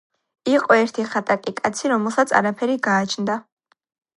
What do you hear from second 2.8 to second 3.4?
გააჩნდა.